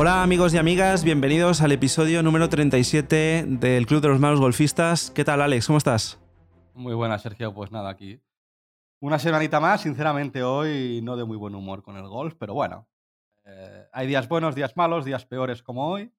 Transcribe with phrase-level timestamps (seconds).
[0.00, 5.10] Hola amigos y amigas, bienvenidos al episodio número 37 del Club de los Malos Golfistas.
[5.10, 5.66] ¿Qué tal Alex?
[5.66, 6.20] ¿Cómo estás?
[6.72, 7.52] Muy buena, Sergio.
[7.52, 8.20] Pues nada, aquí.
[9.00, 12.86] Una semanita más, sinceramente hoy no de muy buen humor con el golf, pero bueno.
[13.44, 16.12] eh, hay días buenos, días malos, días peores como hoy.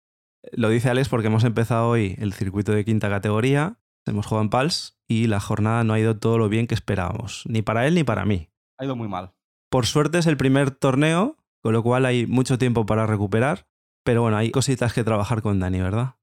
[0.51, 4.49] Lo dice Alex porque hemos empezado hoy el circuito de quinta categoría, hemos jugado en
[4.49, 7.95] Pals y la jornada no ha ido todo lo bien que esperábamos, ni para él
[7.95, 8.49] ni para mí.
[8.77, 9.31] Ha ido muy mal.
[9.69, 13.68] Por suerte es el primer torneo, con lo cual hay mucho tiempo para recuperar,
[14.09, 16.15] pero bueno, hay cositas que trabajar con Dani, ¿verdad?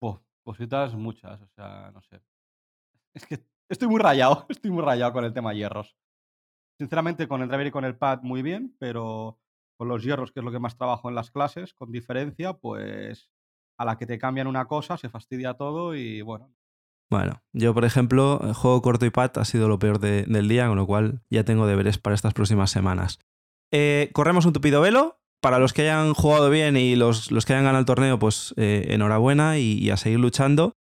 [0.00, 2.22] Buah, cositas muchas, o sea, no sé.
[3.12, 5.98] Es que estoy muy rayado, estoy muy rayado con el tema hierros.
[6.80, 9.38] Sinceramente, con el driver y con el pad muy bien, pero
[9.78, 13.30] con los hierros, que es lo que más trabajo en las clases, con diferencia, pues
[13.78, 16.54] a la que te cambian una cosa se fastidia todo y bueno,
[17.10, 20.48] Bueno, yo por ejemplo, el juego corto y pat ha sido lo peor de- del
[20.48, 23.18] día, con lo cual ya tengo deberes para estas próximas semanas.
[23.70, 25.20] Eh, corremos un tupido velo.
[25.46, 28.52] Para los que hayan jugado bien y los, los que hayan ganado el torneo, pues
[28.56, 30.72] eh, enhorabuena y, a seguir luchando.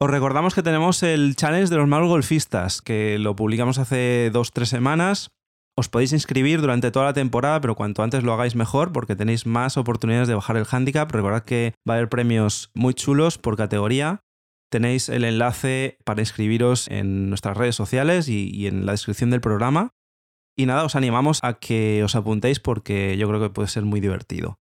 [0.00, 4.52] Os recordamos que tenemos el challenge de los malos golfistas, que lo publicamos hace dos,
[4.52, 5.28] tres semanas.
[5.76, 9.44] Os podéis inscribir durante toda la temporada, pero cuanto antes lo hagáis mejor, porque tenéis
[9.44, 11.12] más oportunidades de bajar el handicap.
[11.12, 14.22] Recordad que va a haber premios muy chulos por categoría.
[14.70, 19.90] Tenéis el enlace para inscribiros en nuestras redes sociales y en la descripción del programa.
[20.58, 24.00] Y nada, os animamos a que os apuntéis porque yo creo que puede ser muy
[24.00, 24.58] divertido.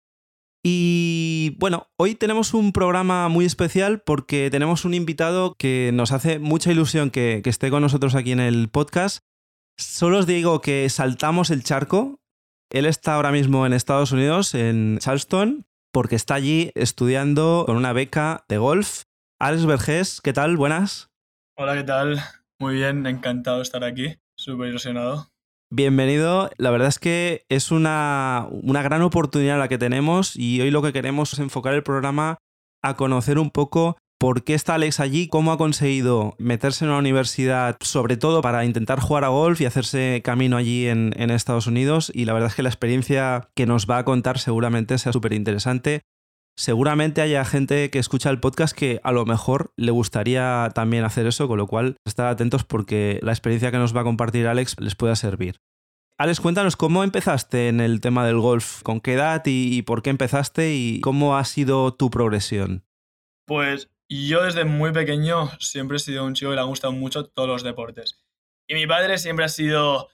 [0.63, 6.39] Y bueno, hoy tenemos un programa muy especial porque tenemos un invitado que nos hace
[6.39, 9.25] mucha ilusión que, esté con nosotros aquí en el podcast.
[9.79, 12.21] Solo os digo que saltamos el charco.
[12.71, 17.93] Él está ahora mismo en Estados Unidos, en Charleston, porque está allí estudiando con una
[17.93, 19.05] beca de golf.
[19.41, 20.57] Alex Vergés, ¿qué tal?
[20.57, 21.11] Buenas.
[21.57, 22.21] Hola, ¿qué tal?
[22.61, 24.19] Muy bien, encantado de estar aquí.
[24.37, 25.31] Súper ilusionado.
[25.73, 26.51] Bienvenido.
[26.57, 30.83] La verdad es que es una, una gran oportunidad la que tenemos y hoy lo
[30.83, 32.39] que queremos es enfocar el programa
[32.83, 36.99] a conocer un poco por qué está Alex allí, cómo ha conseguido meterse en una
[36.99, 41.69] universidad, sobre todo para intentar jugar a golf y hacerse camino allí en, en Estados
[41.69, 42.11] Unidos.
[42.13, 45.35] Y la verdad es que la experiencia que nos va a contar seguramente sea súper
[45.35, 46.01] interesante.
[46.57, 51.27] Seguramente haya gente que escucha el podcast que a lo mejor le gustaría también hacer
[51.27, 54.77] eso, con lo cual estar atentos porque la experiencia que nos va a compartir Alex
[54.79, 55.57] les pueda servir.
[56.19, 60.03] Alex, cuéntanos cómo empezaste en el tema del golf, con qué edad y, y por
[60.03, 62.85] qué empezaste y cómo ha sido tu progresión.
[63.47, 67.25] Pues yo desde muy pequeño siempre he sido un chico que le han gustado mucho
[67.25, 68.23] todos los deportes.
[68.69, 70.09] Y mi padre siempre ha sido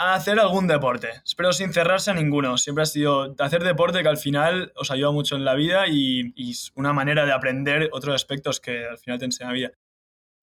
[0.00, 2.56] hacer algún deporte, pero sin cerrarse a ninguno.
[2.56, 6.32] Siempre ha sido hacer deporte que al final os ayuda mucho en la vida y,
[6.50, 9.70] es una manera de aprender otros aspectos que al final te enseña la vida.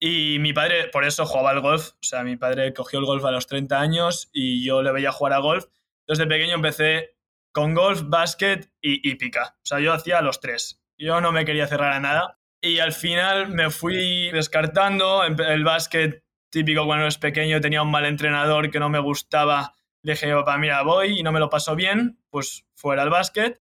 [0.00, 1.90] Y mi padre, por eso jugaba al golf.
[1.94, 5.10] O sea, mi padre cogió el golf a los 30 años y yo le veía
[5.10, 5.64] jugar a golf.
[6.06, 7.16] Desde pequeño empecé
[7.52, 9.56] con golf, básquet y, y pica.
[9.56, 10.80] O sea, yo hacía los tres.
[10.96, 12.38] Yo no me quería cerrar a nada.
[12.60, 15.24] Y al final me fui descartando.
[15.24, 19.74] El básquet, típico cuando eres pequeño, tenía un mal entrenador que no me gustaba.
[20.02, 23.60] Dije, papá, mira, voy y no me lo paso bien, pues fuera el básquet.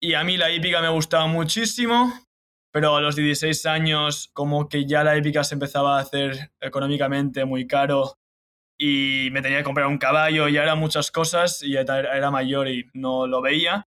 [0.00, 2.12] Y a mí la hípica me gustaba muchísimo,
[2.72, 7.44] pero a los 16 años como que ya la hípica se empezaba a hacer económicamente
[7.44, 8.18] muy caro
[8.78, 12.88] y me tenía que comprar un caballo y eran muchas cosas y era mayor y
[12.94, 13.86] no lo veía.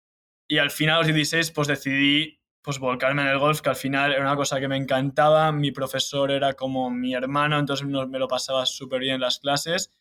[0.47, 3.75] Y al final a los 16 pues decidí pues volcarme en el golf, que al
[3.75, 5.51] final era una cosa que me encantaba.
[5.51, 9.91] Mi profesor era como mi hermano, entonces me lo pasaba súper bien en las clases.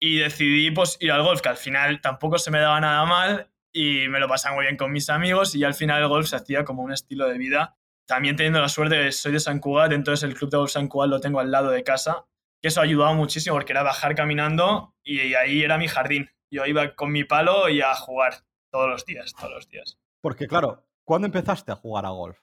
[0.00, 3.50] Y decidí pues ir al golf, que al final tampoco se me daba nada mal
[3.72, 6.36] y me lo pasaba muy bien con mis amigos y al final el golf se
[6.36, 7.76] hacía como un estilo de vida.
[8.06, 10.88] También teniendo la suerte de soy de San Cugat, entonces el club de golf San
[10.88, 12.26] Cugat lo tengo al lado de casa,
[12.62, 16.30] que eso ha ayudado muchísimo porque era bajar caminando y ahí era mi jardín.
[16.50, 19.98] Yo iba con mi palo y a jugar todos los días, todos los días.
[20.20, 22.38] porque claro, ¿cuándo empezaste a jugar a golf?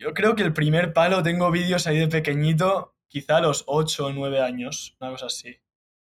[0.00, 4.06] Yo creo que el primer palo tengo vídeos ahí de pequeñito, quizá a los 8
[4.06, 5.58] o 9 años, una cosa así.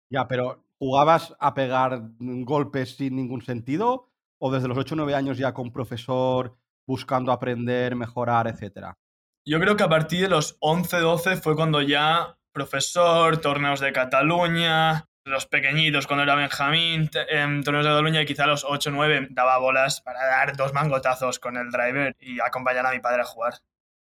[0.10, 4.10] Ya, pero ¿jugabas a pegar golpes sin ningún sentido?
[4.40, 6.58] ¿O desde los 8 o 9 años ya con profesor,
[6.88, 8.98] buscando aprender, mejorar, etcétera?
[9.46, 13.94] Yo creo que a partir de los 11, 12 fue cuando ya profesor, torneos de
[13.94, 18.64] Cataluña, los pequeñitos cuando era Benjamín, te- em, torneos de Cataluña y quizá a los
[18.64, 23.00] 8, 9 daba bolas para dar dos mangotazos con el driver y acompañar a mi
[23.00, 23.54] padre a jugar.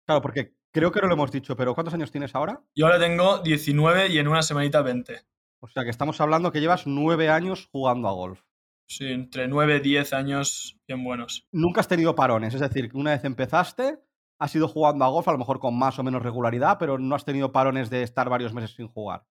[0.05, 2.61] Claro, porque creo que no lo hemos dicho, pero ¿cuántos años tienes ahora?
[2.75, 5.21] Yo ahora tengo 19 y en una semanita 20.
[5.61, 8.41] O sea que estamos hablando que llevas 9 años jugando a golf.
[8.85, 11.47] Sí, entre 9 y 10 años bien buenos.
[11.53, 13.97] Nunca has tenido parones, es decir, una vez empezaste,
[14.39, 17.15] has ido jugando a golf, a lo mejor con más o menos regularidad, pero no
[17.15, 19.23] has tenido parones de estar varios meses sin jugar.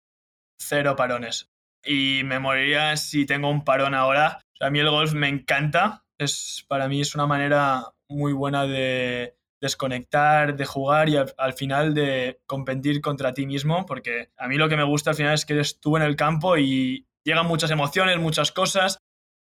[0.59, 1.52] Cero parones.
[1.85, 4.41] Y me moriría si tengo un parón ahora.
[4.61, 6.05] A mí el golf me encanta.
[6.19, 11.53] Es, para mí es una manera muy buena de desconectar, de jugar y al, al,
[11.53, 15.35] final de competir contra ti mismo, porque a mí lo que me gusta al final
[15.35, 18.99] es que eres tú en el campo y llegan muchas emociones, muchas cosas,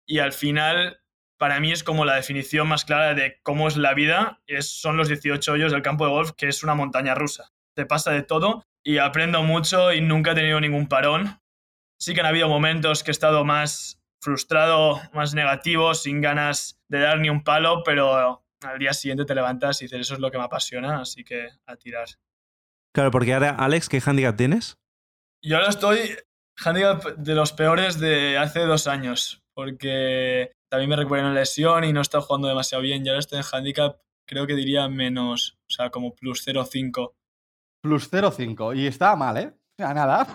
[0.07, 1.01] y al final
[1.39, 5.09] para mí es como la definición más clara de cómo es la vida, son los
[5.09, 7.53] 18 hoyos del campo de golf, que es una montaña rusa.
[7.75, 11.39] Te pasa de todo y aprendo mucho y nunca he tenido ningún parón.
[12.01, 17.01] Sí que han habido momentos que he estado más frustrado, más negativo, sin ganas de
[17.01, 20.31] dar ni un palo, pero al día siguiente te levantas y dices, eso es lo
[20.31, 22.09] que me apasiona, así que a tirar.
[22.95, 24.79] Claro, porque ahora, Alex, ¿qué handicap tienes?
[25.43, 26.17] Yo ahora estoy
[26.57, 31.93] handicap de los peores de hace dos años, porque también me recuperé una lesión y
[31.93, 33.05] no he estado jugando demasiado bien.
[33.05, 37.15] Y ahora estoy en handicap, creo que diría menos, o sea, como plus 0,5.
[37.83, 38.77] Plus 0,5.
[38.77, 39.58] Y estaba mal, ¿eh?
[39.79, 40.27] Sea, nada.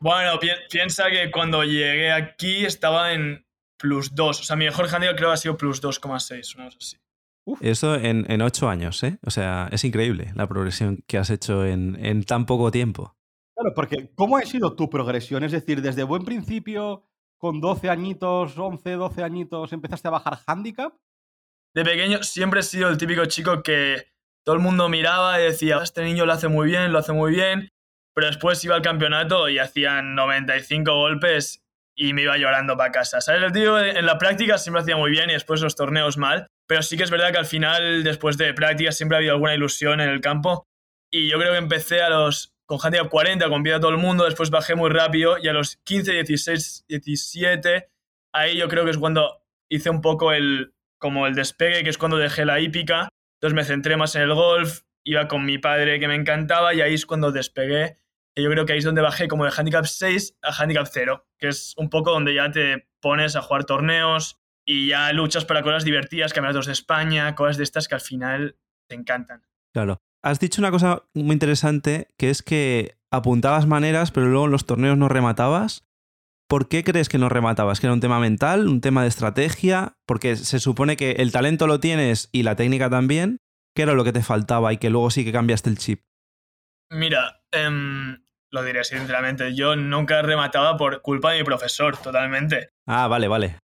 [0.00, 3.44] bueno, pi piensa que cuando llegué aquí estaba en
[3.76, 4.40] plus 2.
[4.40, 6.96] O sea, mi mejor handicap creo que ha sido plus 2,6, una cosa así.
[7.44, 7.58] Uf.
[7.60, 9.18] Eso en, en, ocho años, ¿eh?
[9.26, 13.16] O sea, es increíble la progresión que has hecho en, en tan poco tiempo.
[13.56, 15.42] Claro, porque ¿cómo ha sido tu progresión?
[15.42, 17.04] Es decir, desde buen principio
[17.38, 20.94] con 12 añitos, 11, 12 añitos, empezaste a bajar handicap?
[21.74, 24.12] De pequeño siempre he sido el típico chico que
[24.44, 27.32] todo el mundo miraba y decía, este niño lo hace muy bien, lo hace muy
[27.32, 27.68] bien,
[28.14, 31.62] pero después iba al campeonato y hacían 95 golpes
[31.94, 33.20] y me iba llorando para casa.
[33.20, 33.42] ¿Sabes?
[33.42, 36.82] El tío en la práctica siempre hacía muy bien y después los torneos mal, pero
[36.82, 40.00] sí que es verdad que al final, después de práctica, siempre ha habido alguna ilusión
[40.00, 40.64] en el campo
[41.10, 44.24] y yo creo que empecé a los con handicap 40 compía a todo el mundo,
[44.24, 47.90] después bajé muy rápido y a los 15, 16, 17,
[48.32, 51.98] ahí yo creo que es cuando hice un poco el, como el despegue, que es
[51.98, 56.00] cuando dejé la hípica, entonces me centré más en el golf, iba con mi padre
[56.00, 57.98] que me encantaba y ahí es cuando despegué,
[58.36, 61.48] yo creo que ahí es donde bajé como de handicap 6 a handicap 0, que
[61.48, 65.84] es un poco donde ya te pones a jugar torneos y ya luchas para cosas
[65.84, 68.56] divertidas, campeonatos de España, cosas de estas que al final
[68.88, 69.42] te encantan.
[69.74, 69.98] Claro.
[70.22, 74.66] Has dicho una cosa muy interesante, que es que apuntabas maneras, pero luego en los
[74.66, 75.84] torneos no rematabas.
[76.48, 77.80] ¿Por qué crees que no rematabas?
[77.80, 79.96] ¿Que era un tema mental, un tema de estrategia?
[80.06, 83.38] Porque se supone que el talento lo tienes y la técnica también.
[83.74, 86.02] ¿Qué era lo que te faltaba y que luego sí que cambiaste el chip?
[86.90, 88.18] Mira, eh,
[88.52, 92.70] lo diré sinceramente, yo nunca remataba por culpa de mi profesor, totalmente.
[92.86, 93.58] Ah, vale, vale.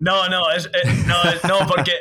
[0.00, 1.92] No, no, es, eh, no, es, no, porque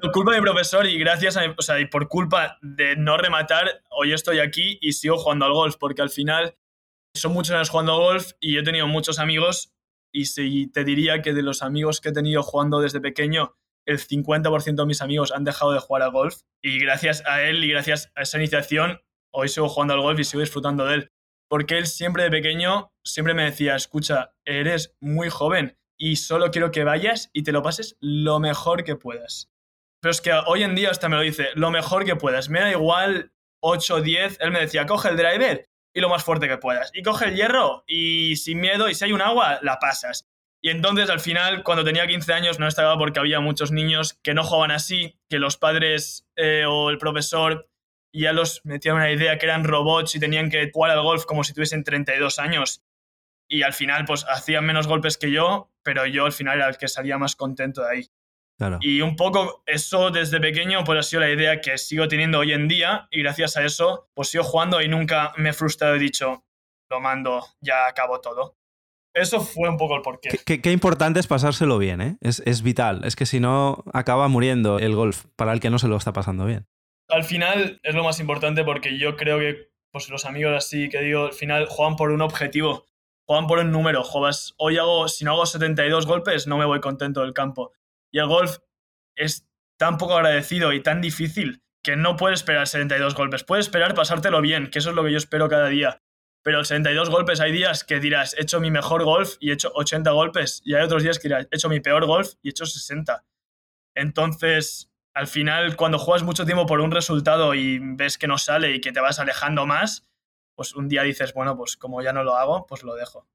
[0.00, 3.16] pero culpa de mi profesor y gracias a, o sea, y por culpa de no
[3.16, 6.56] rematar, hoy estoy aquí y sigo jugando al golf, porque al final
[7.14, 9.72] son muchos años jugando golf y he tenido muchos amigos
[10.12, 13.98] y si te diría que de los amigos que he tenido jugando desde pequeño, el
[13.98, 17.68] 50% de mis amigos han dejado de jugar al golf y gracias a él y
[17.68, 19.00] gracias a esa iniciación,
[19.32, 21.12] hoy sigo jugando al golf y sigo disfrutando de él.
[21.48, 26.70] Porque él siempre de pequeño, siempre me decía, escucha, eres muy joven y solo quiero
[26.70, 29.50] que vayas y te lo pases lo mejor que puedas.
[30.00, 32.48] Pero es que hoy en día hasta me lo dice, lo mejor que puedas.
[32.48, 34.38] Me da igual 8 o 10.
[34.40, 36.90] Él me decía, coge el driver y lo más fuerte que puedas.
[36.92, 40.28] Y coge el hierro y sin miedo, y si hay un agua, la pasas.
[40.62, 44.34] Y entonces al final, cuando tenía 15 años, no estaba porque había muchos niños que
[44.34, 47.68] no jugaban así, que los padres eh, o el profesor
[48.22, 51.42] ya los metían una idea que eran robots y tenían que jugar al golf como
[51.44, 52.82] si tuviesen 32 años.
[53.48, 56.76] Y al final, pues hacían menos golpes que yo, pero yo al final era el
[56.76, 58.06] que salía más contento de ahí.
[58.56, 58.78] Claro.
[58.80, 62.52] Y un poco eso desde pequeño pues ha sido la idea que sigo teniendo hoy
[62.52, 65.98] en día y gracias a eso pues sigo jugando y nunca me he frustrado y
[65.98, 66.44] dicho,
[66.88, 68.56] lo mando, ya acabo todo.
[69.12, 70.28] Eso fue un poco el porqué.
[70.28, 72.16] Qué, qué, qué importante es pasárselo bien, ¿eh?
[72.20, 73.04] Es, es, vital.
[73.04, 76.12] Es que si no, acaba muriendo el golf para el que no se lo está
[76.12, 76.66] pasando bien.
[77.14, 81.00] Al final es lo más importante porque yo creo que pues, los amigos así que
[81.00, 82.86] digo, al final juegan por un objetivo,
[83.24, 84.02] juegan por un número.
[84.02, 87.72] Juegas, hoy hago, si no hago 72 golpes, no me voy contento del campo.
[88.10, 88.58] Y el golf
[89.14, 93.44] es tan poco agradecido y tan difícil que no puedes esperar 72 golpes.
[93.44, 96.02] Puedes esperar pasártelo bien, que eso es lo que yo espero cada día.
[96.42, 99.52] Pero el 72 golpes hay días que dirás, he hecho mi mejor golf y he
[99.52, 100.62] hecho 80 golpes.
[100.64, 103.24] Y hay otros días que dirás, he hecho mi peor golf y he hecho 60.
[103.94, 108.74] Entonces, al final, cuando juegas mucho tiempo por un resultado y ves que no sale
[108.74, 110.08] y que te vas alejando más,
[110.56, 113.28] pues un día dices, bueno, pues como ya no lo hago, pues lo dejo.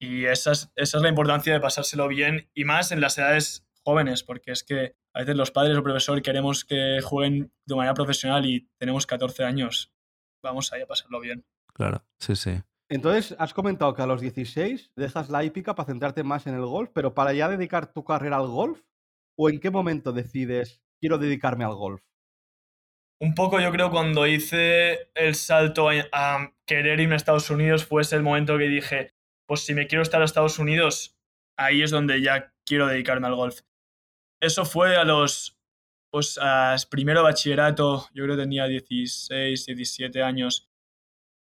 [0.00, 3.66] Y esa es, esa es la importancia de pasárselo bien y más en las edades
[3.84, 7.94] jóvenes, porque es que a veces los padres o profesor queremos que jueguen de manera
[7.94, 9.92] profesional y tenemos 14 años.
[10.42, 11.44] Vamos ahí a pasarlo bien.
[11.74, 12.62] Claro, sí, sí.
[12.88, 16.64] Entonces, has comentado que a los 16 dejas la hípica para centrarte más en el
[16.64, 18.80] golf, pero para ya dedicar tu carrera al golf,
[19.36, 22.02] ¿o en qué momento decides quiero dedicarme al golf?
[23.20, 28.02] Un poco yo creo cuando hice el salto a, querer irme a Estados Unidos fue
[28.02, 29.14] ese el momento que dije,
[29.48, 31.16] pues si me quiero estar a Estados Unidos,
[31.58, 33.62] ahí es donde ya quiero dedicarme al golf.
[34.40, 35.58] Eso fue a los
[36.10, 40.70] pues a primero bachillerato, yo creo que tenía 16, 17 años,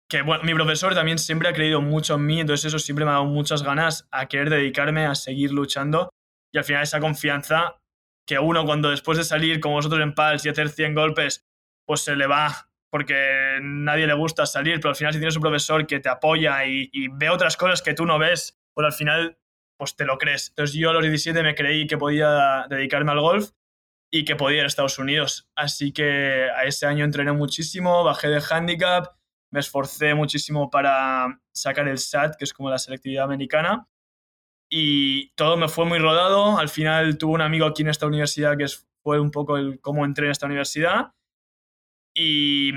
[0.09, 3.11] que bueno, mi profesor también siempre ha creído mucho en mí, entonces eso siempre me
[3.11, 6.09] ha dado muchas ganas a querer dedicarme a seguir luchando
[6.51, 7.79] y al final esa confianza
[8.25, 11.45] que uno cuando después de salir como vosotros en Pals y hacer 100 golpes,
[11.85, 15.41] pues se le va porque nadie le gusta salir, pero al final si tienes un
[15.41, 19.37] profesor que te apoya y, ve otras cosas que tú no ves, pues al final
[19.77, 20.49] pues te lo crees.
[20.49, 23.49] Entonces yo a los 17 me creí que podía dedicarme al golf
[24.09, 25.49] y que podía ir a Estados Unidos.
[25.57, 29.13] Así que a ese año entrené muchísimo, bajé de handicap,
[29.51, 33.89] me esforcé muchísimo para sacar el SAT, que es como la selectividad americana,
[34.69, 36.57] y todo me fue muy rodado.
[36.57, 38.65] Al final tuve un amigo aquí en esta universidad que
[39.03, 41.13] fue un poco el cómo entré en esta universidad.
[42.13, 42.71] Y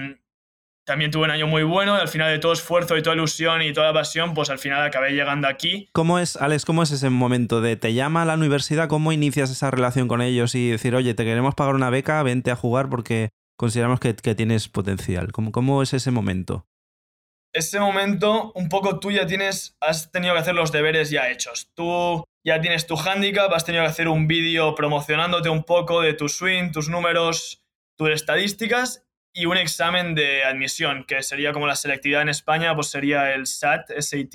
[0.85, 3.73] también tuve un año muy bueno al final de todo esfuerzo y toda ilusión y
[3.73, 5.91] toda pasión, pues al final acabé llegando aquí.
[5.93, 8.89] ¿Cómo es, Alex, cómo es ese momento de te llama a la universidad?
[8.89, 12.51] ¿Cómo inicias esa relación con ellos y decir, oye, te queremos pagar una beca, vente
[12.51, 15.31] a jugar porque consideramos que, tienes potencial?
[15.33, 16.68] ¿Cómo, ¿Cómo es ese momento?
[17.59, 21.73] Ese momento, un poco tú ya tienes, has tenido que hacer los deberes ya hechos.
[21.75, 26.15] Tú ya tienes tu handicap, has tenido que hacer un vídeo promocionándote un poco de
[26.15, 27.65] tu swing, tus números,
[27.97, 32.91] tus estadísticas y un examen de admisión, que sería como la selectividad en España, pues
[32.91, 34.35] sería el SAT, SAT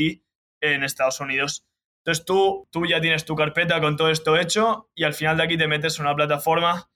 [0.61, 1.65] en Estados Unidos.
[1.99, 5.43] Entonces tú, tú ya tienes tu carpeta con todo esto hecho y al final de
[5.43, 6.91] aquí te metes en una plataforma.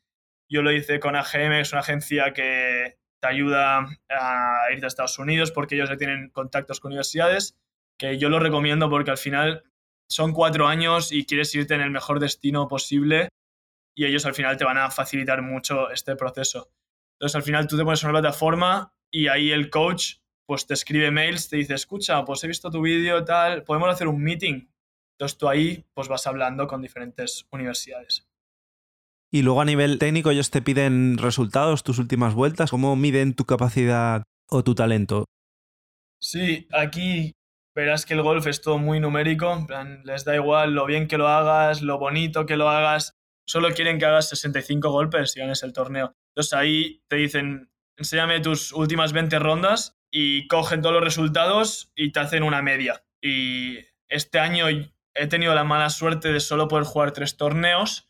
[0.50, 5.19] Yo lo hice con AGM, es una agencia que te ayuda a irte a Estados
[5.19, 7.57] Unidos porque ellos ya tienen contactos con universidades,
[7.97, 9.63] que yo lo recomiendo porque al final
[10.09, 13.29] son cuatro años y quieres irte en el mejor destino posible
[13.95, 16.71] y ellos al final te van a facilitar mucho este proceso.
[17.15, 20.75] Entonces al final tú te pones en una plataforma y ahí el coach pues te
[20.75, 24.67] escribe mails, te dice, escucha, pues he visto tu vídeo, tal, podemos hacer un meeting.
[25.15, 28.26] Entonces tú ahí pues vas hablando con diferentes universidades.
[29.31, 33.46] Y luego a nivel técnico ellos te piden resultados, tus últimas vueltas, ¿cómo miden tu
[33.46, 35.25] capacidad o tu talento?
[36.19, 37.34] Sí, aquí
[37.75, 39.67] verás que el golf es todo muy numérico,
[40.03, 43.13] les da igual lo bien que lo hagas, lo bonito que lo hagas,
[43.46, 46.15] solo quieren que hagas 65 golpes y ganes el torneo.
[46.31, 52.12] Entonces ahí te dicen, enséñame tus últimas 20 rondas y cogen todos los resultados y
[52.12, 53.03] te hacen una media.
[53.22, 54.65] Y este año
[55.13, 58.07] he tenido la mala suerte de solo poder jugar tres torneos,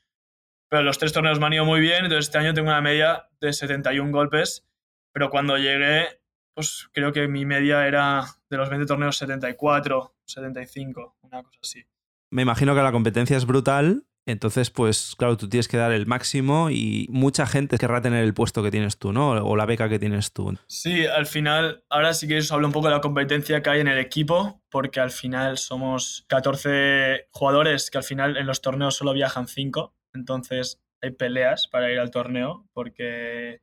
[0.69, 3.29] pero los tres torneos me han ido muy bien, entonces este año tengo una media
[3.39, 4.65] de 71 golpes,
[5.13, 6.21] pero cuando llegué,
[6.53, 11.85] pues creo que mi media era de los 20 torneos 74, 75, una cosa así.
[12.31, 16.05] Me imagino que la competencia es brutal entonces, pues claro, tú tienes que dar el
[16.05, 19.31] máximo y mucha gente querrá tener el puesto que tienes tú, ¿no?
[19.31, 20.53] O la beca que tienes tú.
[20.67, 23.79] Sí, al final, ahora sí que os hablo un poco de la competencia que hay
[23.79, 28.97] en el equipo, porque al final somos 14 jugadores que al final en los torneos
[28.97, 33.61] solo viajan 5, entonces hay peleas para ir al torneo, porque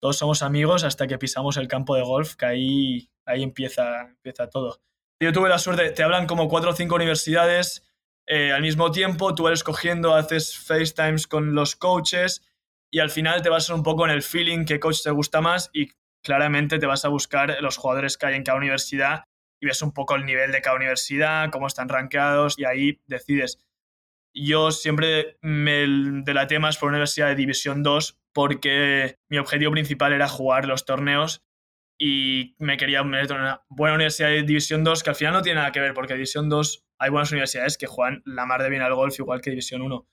[0.00, 4.48] todos somos amigos hasta que pisamos el campo de golf, que ahí, ahí empieza, empieza
[4.48, 4.80] todo.
[5.20, 7.86] Yo tuve la suerte, te hablan como 4 o 5 universidades
[8.28, 12.42] eh, al mismo tiempo, tú eres cogiendo, haces FaceTimes con los coaches
[12.90, 15.70] y al final te vas un poco en el feeling qué coach te gusta más
[15.72, 15.90] y
[16.24, 19.24] claramente te vas a buscar los jugadores que hay en cada universidad
[19.60, 23.58] y ves un poco el nivel de cada universidad, cómo están rankeados y ahí decides.
[24.38, 25.86] Yo siempre me
[26.22, 31.42] delaté más por universidad de División 2 porque mi objetivo principal era jugar los torneos
[31.98, 35.40] y me quería meter en una buena universidad de División 2 que al final no
[35.40, 38.68] tiene nada que ver porque División 2 hay buenas universidades que juegan la mar de
[38.68, 40.06] bien al golf igual que División 1.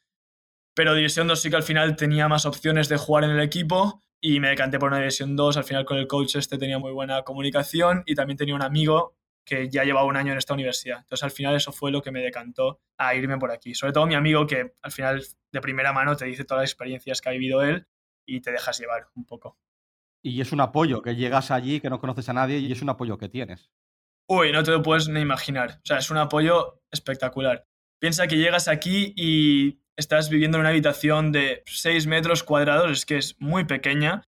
[0.74, 4.02] Pero División 2 sí que al final tenía más opciones de jugar en el equipo
[4.22, 5.58] y me decanté por una División 2.
[5.58, 9.18] Al final con el coach este tenía muy buena comunicación y también tenía un amigo
[9.46, 11.00] que ya llevaba un año en esta universidad.
[11.00, 13.74] Entonces al final eso fue lo que me decantó a irme por aquí.
[13.76, 17.22] Sobre todo mi amigo que al final de primera mano te dice todas las experiencias
[17.22, 17.88] que ha vivido él
[18.26, 19.58] y te dejas llevar un poco.
[20.24, 22.90] Y es un apoyo, que llegas allí, que no conoces a nadie y es un
[22.90, 23.72] apoyo que tienes.
[24.28, 25.82] Uy, no te lo puedes ni imaginar.
[25.84, 27.68] O sea, es un apoyo espectacular.
[28.00, 33.06] Piensa que llegas aquí y estás viviendo en una habitación de 6 metros cuadrados, es
[33.06, 34.24] que es muy pequeña,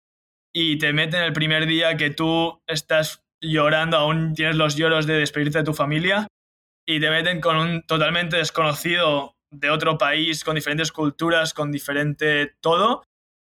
[0.53, 5.15] y te meten el primer día que tú estás llorando, aún tienes los lloros de
[5.15, 6.27] despedirte de tu familia,
[6.87, 12.55] y te meten con un totalmente desconocido de otro país, con diferentes culturas, con diferente
[12.61, 13.03] todo,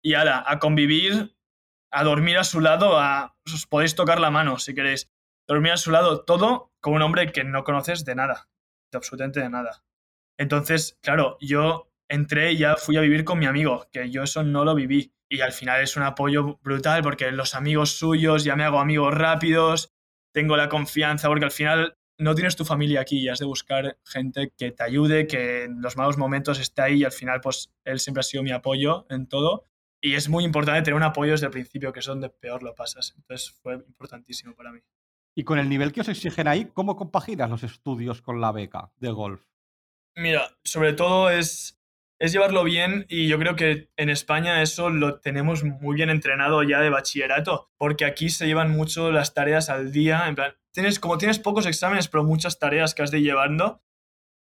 [0.04, 1.36] y ahora, a convivir
[1.92, 5.10] a dormir a su lado, a, os podéis tocar la mano si queréis.
[5.48, 8.50] Dormir a su lado todo con un hombre que no conoces de nada,
[8.92, 9.84] de absolutamente de nada.
[10.40, 14.44] Entonces, claro, yo entré y ya fui a vivir con mi amigo, que yo eso
[14.44, 15.14] no lo viví.
[15.32, 19.14] Y al final es un apoyo brutal porque los amigos suyos, ya me hago amigos
[19.14, 19.94] rápidos,
[20.34, 23.98] tengo la confianza, porque al final no tienes tu familia aquí y has de buscar
[24.06, 27.72] gente que te ayude, que en los malos momentos esté ahí y al final pues
[27.86, 29.64] él siempre ha sido mi apoyo en todo
[30.02, 32.76] Y es muy importante tener un apoyo desde el principio, que es donde peor lo
[32.76, 33.14] pasas.
[33.16, 34.82] Entonces fue importantísimo para mí.
[35.34, 38.92] Y con el nivel que os exigen ahí, ¿cómo compaginas los estudios con la beca
[38.98, 39.42] de golf?
[40.18, 41.81] Mira, sobre todo es,
[42.22, 46.62] es llevarlo bien y yo creo que en España eso lo tenemos muy bien entrenado
[46.62, 51.00] ya de bachillerato, porque aquí se llevan mucho las tareas al día, en plan, tienes,
[51.00, 53.82] como tienes pocos exámenes, pero muchas tareas que has de ir llevando,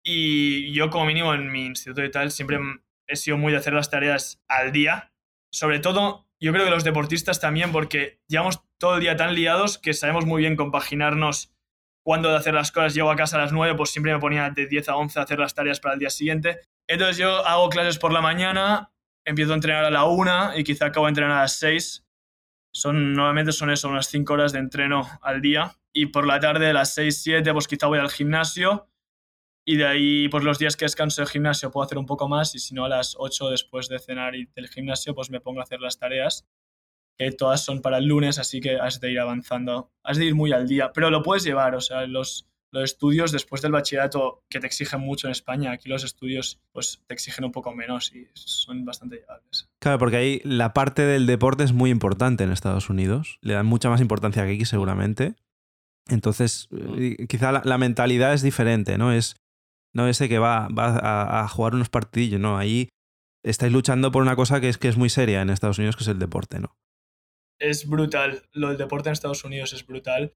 [0.05, 2.59] y yo como mínimo en mi instituto y tal siempre
[3.07, 5.15] he sido muy de hacer las tareas al día,
[5.51, 9.79] sobre todo yo creo que los deportistas también, porque llevamos todo el día tan liados
[9.79, 11.55] que sabemos muy bien compaginarnos
[12.03, 12.95] cuándo de hacer las cosas.
[12.95, 15.23] Llego a casa a las 9, pues siempre me ponía de 10 a 11 a
[15.23, 16.61] hacer las tareas para el día siguiente.
[16.91, 18.93] Entonces yo hago clases por la mañana,
[19.25, 22.05] empiezo a entrenar a la 1 y quizá acabo de entrenar a las 6.
[22.75, 25.79] Son, normalmente son eso, unas 5 horas de entreno al día.
[25.93, 28.89] Y por la tarde, a las 6, 7, pues quizá voy al gimnasio
[29.65, 32.57] y de ahí, pues los días que descanso del gimnasio puedo hacer un poco más
[32.57, 35.61] y si no a las 8 después de cenar y del gimnasio, pues me pongo
[35.61, 36.49] a hacer las tareas,
[37.17, 40.35] que todas son para el lunes, así que has de ir avanzando, has de ir
[40.35, 44.45] muy al día, pero lo puedes llevar, o sea, los, los estudios después del bachillerato
[44.49, 48.15] que te exigen mucho en España, aquí los estudios pues te exigen un poco menos
[48.15, 49.69] y son bastante llevables.
[49.81, 53.67] Claro, porque ahí la parte del deporte es muy importante en Estados Unidos, le dan
[53.67, 55.35] mucha más importancia que aquí seguramente.
[56.09, 59.13] Entonces, eh, quizá la, la mentalidad es diferente, ¿no?
[59.13, 59.37] Es
[59.93, 62.89] no ese que va, va a, jugar unos partidillos, no, ahí
[63.45, 66.05] estáis luchando por una cosa que es, que es muy seria en Estados Unidos, que
[66.05, 66.77] es el deporte, ¿no?
[67.59, 70.33] Es brutal, lo del deporte en Estados Unidos es brutal.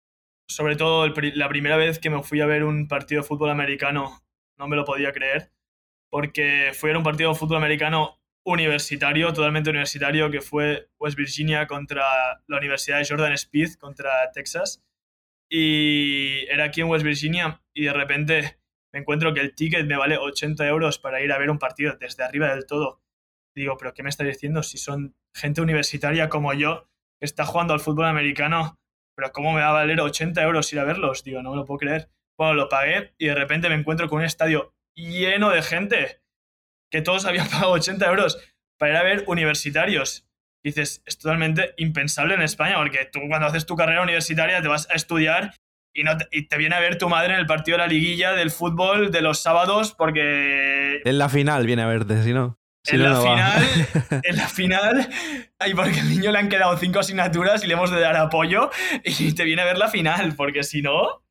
[0.49, 4.23] Sobre todo la primera vez que me fui a ver un partido de fútbol americano,
[4.59, 5.51] no me lo podía creer,
[6.11, 11.67] porque fui a un partido de fútbol americano universitario, totalmente universitario, que fue West Virginia
[11.67, 12.05] contra
[12.47, 14.85] la Universidad de Jordan Speed, contra Texas.
[15.51, 18.59] Y era aquí en West Virginia y de repente
[18.93, 21.97] me encuentro que el ticket me vale 80 euros para ir a ver un partido
[21.99, 23.03] desde arriba del todo.
[23.55, 24.63] Digo, pero ¿qué me estás diciendo?
[24.63, 28.79] Si son gente universitaria como yo que está jugando al fútbol americano,
[29.17, 31.25] pero ¿cómo me va a valer 80 euros ir a verlos?
[31.25, 32.11] Digo, no me lo puedo creer.
[32.39, 36.21] Bueno, lo pagué y de repente me encuentro con un estadio lleno de gente,
[36.91, 38.39] que todos habían pagado 80 euros
[38.79, 40.27] para ir a ver universitarios.
[40.65, 44.89] Dices, es totalmente impensable en España, porque tú cuando haces tu carrera universitaria te vas
[44.91, 45.55] a estudiar
[45.95, 47.87] y, no te, y te viene a ver tu madre en el partido de la
[47.87, 51.03] liguilla del fútbol de los sábados porque...
[51.05, 52.59] En la final viene a verte, si no.
[52.85, 55.09] Si en, no, la no final, en la final,
[55.59, 58.71] ay, porque al niño le han quedado cinco asignaturas y le hemos de dar apoyo
[59.05, 61.23] y te viene a ver la final, porque si no...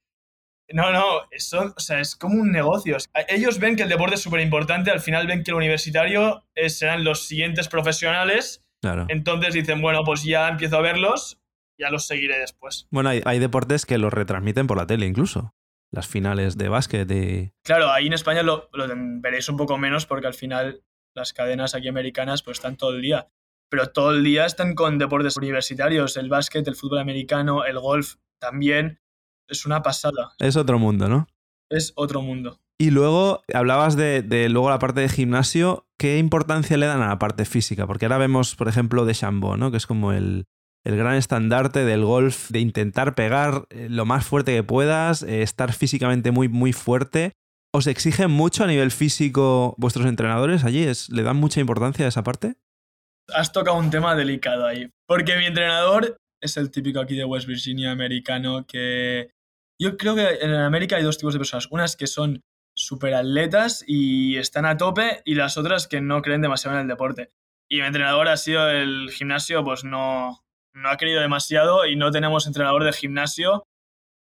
[0.71, 2.97] No, no, eso, o sea, es como un negocio.
[3.27, 7.03] Ellos ven que el deporte es súper importante, al final ven que el universitario serán
[7.03, 9.05] los siguientes profesionales, Claro.
[9.09, 11.39] entonces dicen, bueno, pues ya empiezo a verlos,
[11.77, 12.87] ya los seguiré después.
[12.89, 15.53] Bueno, hay, hay deportes que los retransmiten por la tele incluso.
[15.91, 17.51] Las finales de básquet y...
[17.63, 18.87] Claro, ahí en España lo, lo
[19.21, 20.81] veréis un poco menos porque al final
[21.15, 23.29] las cadenas aquí americanas pues están todo el día.
[23.69, 28.15] Pero todo el día están con deportes universitarios, el básquet, el fútbol americano, el golf
[28.39, 28.99] también.
[29.47, 31.27] Es una pasada, Es otro mundo, ¿no?
[31.73, 32.59] es otro mundo.
[32.77, 35.87] Y luego hablabas de, de luego la parte de gimnasio.
[35.97, 37.87] ¿Qué importancia le dan a la parte física?
[37.87, 39.71] Porque ahora vemos, por ejemplo, de Chambó, ¿no?
[39.71, 40.45] Que es como el,
[40.83, 45.41] el gran estandarte del golf, de intentar pegar eh, lo más fuerte que puedas, eh,
[45.41, 47.33] estar físicamente muy, muy fuerte.
[47.75, 50.83] ¿Os exigen mucho a nivel físico vuestros entrenadores allí?
[50.83, 52.53] ¿Es, ¿Le dan mucha importancia a esa parte?
[53.33, 54.91] Has tocado un tema delicado ahí.
[55.07, 59.31] Porque mi entrenador es el típico aquí de West Virginia americano que...
[59.81, 61.67] Yo creo que en América hay dos tipos de personas.
[61.71, 62.41] Unas que son
[62.77, 66.87] súper atletas y están a tope y las otras que no creen demasiado en el
[66.87, 67.31] deporte.
[67.67, 70.43] Y mi entrenador ha sido el gimnasio, pues no,
[70.75, 73.63] no ha querido demasiado y no tenemos entrenador de gimnasio,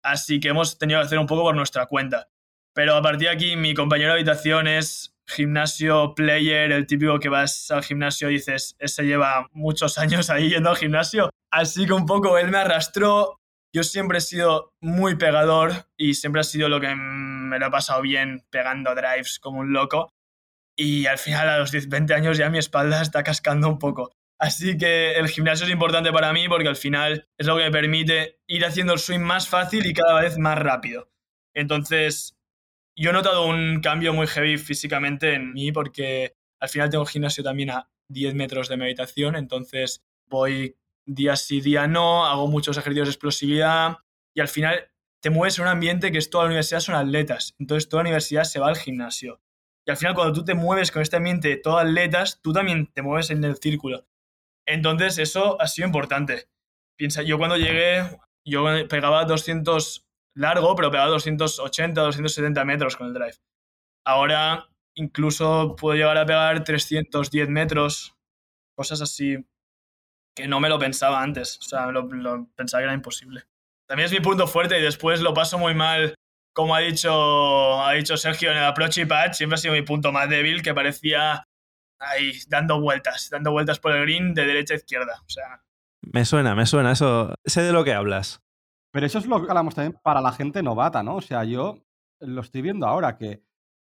[0.04, 2.28] así que hemos tenido que hacer un poco por nuestra cuenta.
[2.74, 7.30] Pero a partir de aquí, mi compañero de habitación es gimnasio player, el típico que
[7.30, 11.30] vas al gimnasio y dices, ese lleva muchos años ahí yendo al gimnasio.
[11.52, 13.38] Así que un poco él me arrastró.
[13.74, 17.72] Yo siempre he sido muy pegador y siempre ha sido lo que me lo he
[17.72, 20.14] pasado bien pegando drives como un loco.
[20.76, 24.12] Y al final, a los 10, 20 años, ya mi espalda está cascando un poco.
[24.40, 27.72] Así que el gimnasio es importante para mí porque al final es lo que me
[27.72, 31.12] permite ir haciendo el swing más fácil y cada vez más rápido.
[31.54, 32.36] Entonces,
[33.02, 37.44] yo he notado un cambio muy heavy físicamente en mí porque al final tengo gimnasio
[37.44, 38.94] también a 10 metros de mi
[39.36, 43.98] entonces voy día sí, día no, hago muchos ejercicios de explosividad
[44.36, 47.56] y al final te mueves en un ambiente que es toda la universidad son atletas,
[47.58, 49.42] entonces toda la universidad se va al gimnasio.
[49.88, 52.86] Y al final cuando tú te mueves con este ambiente de todo atletas, tú también
[52.94, 54.06] te mueves en el círculo.
[54.68, 56.50] Entonces eso ha sido importante.
[56.98, 58.04] Piensa, yo cuando llegué,
[58.46, 63.38] yo pegaba 200 largo, pero pegaba 280, 270 metros con el drive.
[64.06, 68.16] Ahora incluso puedo llegar a pegar 310 metros,
[68.76, 69.38] cosas así
[70.36, 71.58] que no me lo pensaba antes.
[71.60, 73.44] O sea, lo, lo pensaba que era imposible.
[73.88, 76.16] También es mi punto fuerte y después lo paso muy mal.
[76.54, 79.82] Como ha dicho, ha dicho Sergio en el approach y patch, siempre ha sido mi
[79.84, 81.48] punto más débil, que parecía
[82.00, 85.22] ahí dando vueltas, dando vueltas por el green de derecha a izquierda.
[85.26, 85.62] O sea,
[86.02, 87.34] Me suena, me suena, eso.
[87.46, 88.42] Sé de lo que hablas.
[88.92, 91.16] Pero eso es lo que hablamos también para la gente novata, ¿no?
[91.16, 91.84] O sea, yo
[92.20, 93.44] lo estoy viendo ahora que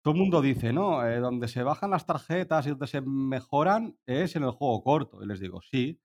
[0.03, 1.07] todo el mundo dice, ¿no?
[1.07, 5.23] Eh, donde se bajan las tarjetas y donde se mejoran es en el juego corto.
[5.23, 6.01] Y les digo, sí,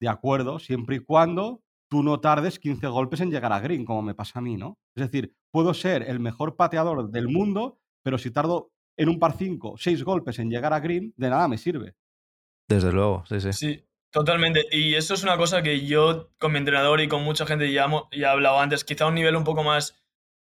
[0.00, 4.02] de acuerdo, siempre y cuando tú no tardes 15 golpes en llegar a green, como
[4.02, 4.78] me pasa a mí, ¿no?
[4.96, 9.36] Es decir, puedo ser el mejor pateador del mundo, pero si tardo en un par
[9.36, 11.94] 5, 6 golpes en llegar a green, de nada me sirve.
[12.68, 13.52] Desde luego, sí, sí.
[13.52, 14.64] Sí, totalmente.
[14.70, 17.86] Y eso es una cosa que yo con mi entrenador y con mucha gente ya,
[18.12, 20.00] ya he hablado antes, quizá a un nivel un poco más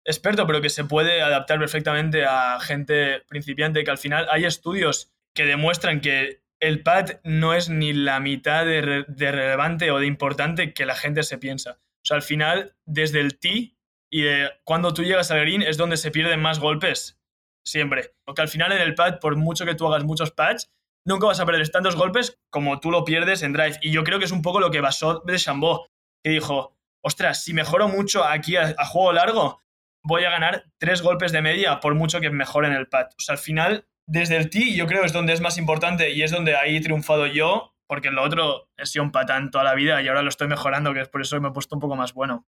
[0.07, 5.11] experto, pero que se puede adaptar perfectamente a gente principiante, que al final hay estudios
[5.35, 9.99] que demuestran que el pad no es ni la mitad de, re- de relevante o
[9.99, 11.81] de importante que la gente se piensa.
[12.03, 13.77] O sea, al final, desde el tee
[14.11, 14.27] y
[14.65, 17.19] cuando tú llegas al green es donde se pierden más golpes.
[17.67, 18.15] Siempre.
[18.27, 20.71] Porque al final en el pad, por mucho que tú hagas muchos pads,
[21.05, 23.79] nunca vas a perder tantos golpes como tú lo pierdes en drive.
[23.83, 25.87] Y yo creo que es un poco lo que basó de Chambó,
[26.23, 29.61] que dijo, ostras, si mejoro mucho aquí a, juego largo,
[30.03, 33.07] voy a ganar tres golpes de media por mucho que mejore en el pad.
[33.19, 36.23] O sea, al final, desde el tee yo creo es donde es más importante y
[36.23, 39.75] es donde ahí he triunfado yo, porque lo otro he sido un patán toda la
[39.75, 41.97] vida y ahora lo estoy mejorando, que es por eso me he puesto un poco
[41.97, 42.47] más bueno.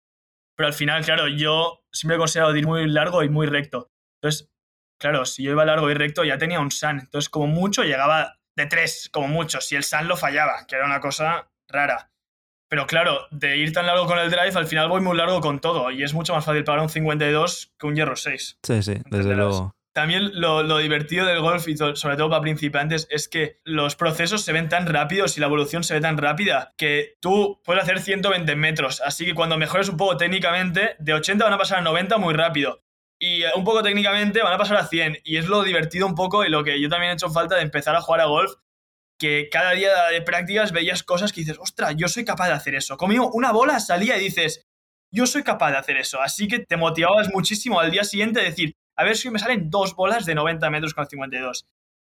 [0.57, 3.91] Pero al final, claro, yo siempre he considerado ir muy largo y muy recto.
[4.21, 4.51] Entonces,
[4.99, 7.01] claro, si yo iba largo y recto ya tenía un Sun.
[7.01, 10.87] Entonces, como mucho, llegaba de tres, como mucho, si el Sun lo fallaba, que era
[10.87, 12.11] una cosa rara.
[12.69, 15.61] Pero claro, de ir tan largo con el drive, al final voy muy largo con
[15.61, 15.91] todo.
[15.91, 18.59] Y es mucho más fácil pagar un 52 que un hierro 6.
[18.63, 19.73] Sí, sí, desde luego.
[19.93, 24.43] También lo, lo divertido del golf, y sobre todo para principiantes, es que los procesos
[24.43, 28.01] se ven tan rápidos y la evolución se ve tan rápida que tú puedes hacer
[28.01, 29.01] 120 metros.
[29.01, 32.35] Así que cuando mejores un poco técnicamente, de 80 van a pasar a 90 muy
[32.35, 32.83] rápido.
[33.19, 35.19] Y eh, un poco técnicamente van a pasar a 100.
[35.25, 37.63] Y es lo divertido un poco y lo que yo también he hecho falta de
[37.63, 38.53] empezar a jugar a golf.
[39.19, 42.75] Que cada día de prácticas veías cosas que dices, ostras, yo soy capaz de hacer
[42.75, 42.99] eso.
[42.99, 44.67] Conmigo una bola salía y dices,
[45.11, 46.21] yo soy capaz de hacer eso.
[46.21, 49.71] Así que te motivabas muchísimo al día siguiente a decir, a ver si me salen
[49.71, 51.67] dos bolas de 90 metros con 52.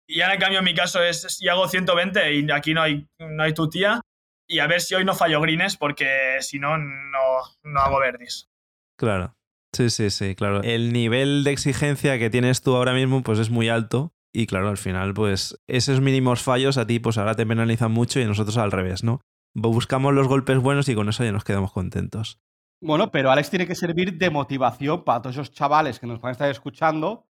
[0.07, 3.07] Y ahora, en cambio, en mi caso es si hago 120 y aquí no hay,
[3.19, 4.01] no hay tu tía.
[4.47, 8.49] Y a ver si hoy no fallo greens porque si no, no, no hago verdis.
[8.97, 9.35] Claro.
[9.79, 10.61] Sí, sí, sí, claro.
[10.61, 14.11] El nivel de exigencia que tienes tú ahora mismo, pues es muy alto.
[14.33, 18.19] Y claro, al final, pues esos mínimos fallos a ti, pues ahora te penalizan mucho
[18.19, 19.21] y a nosotros al revés, ¿no?
[19.55, 22.41] Buscamos los golpes buenos y con eso ya nos quedamos contentos.
[22.81, 26.31] Bueno, pero Alex tiene que servir de motivación para todos esos chavales que nos van
[26.31, 27.29] a estar escuchando,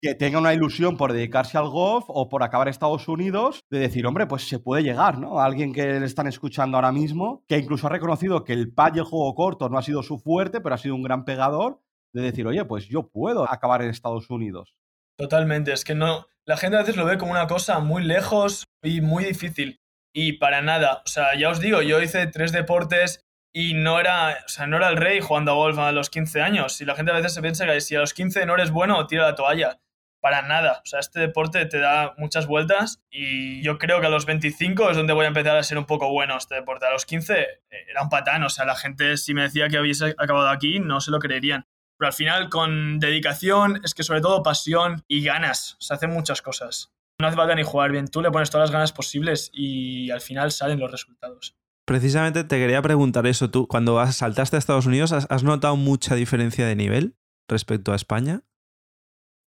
[0.00, 3.80] que tengan una ilusión por dedicarse al golf o por acabar en Estados Unidos, de
[3.80, 5.40] decir, hombre, pues se puede llegar, ¿no?
[5.40, 8.94] A alguien que le están escuchando ahora mismo, que incluso ha reconocido que el pad
[8.94, 11.82] y el juego corto no ha sido su fuerte, pero ha sido un gran pegador,
[12.12, 14.74] de decir, oye, pues yo puedo acabar en Estados Unidos.
[15.18, 16.26] Totalmente, es que no.
[16.46, 19.80] La gente a veces lo ve como una cosa muy lejos y muy difícil.
[20.14, 21.02] Y para nada.
[21.04, 23.20] O sea, ya os digo, yo hice tres deportes
[23.52, 26.40] y no era, o sea, no era el rey jugando a golf a los 15
[26.40, 26.80] años.
[26.80, 29.06] Y la gente a veces se piensa que si a los 15 no eres bueno,
[29.06, 29.80] tira la toalla.
[30.20, 30.80] Para nada.
[30.84, 34.90] O sea, este deporte te da muchas vueltas y yo creo que a los 25
[34.90, 36.86] es donde voy a empezar a ser un poco bueno este deporte.
[36.86, 37.46] A los 15 eh,
[37.88, 38.42] era un patán.
[38.42, 41.66] O sea, la gente si me decía que hubiese acabado aquí no se lo creerían.
[41.98, 46.42] Pero al final, con dedicación, es que sobre todo pasión y ganas, se hacen muchas
[46.42, 46.92] cosas.
[47.20, 50.20] No hace falta ni jugar bien, tú le pones todas las ganas posibles y al
[50.20, 51.56] final salen los resultados.
[51.84, 53.50] Precisamente te quería preguntar eso.
[53.50, 57.16] Tú, cuando saltaste a Estados Unidos, ¿has, notado mucha diferencia de nivel
[57.48, 58.42] respecto a España?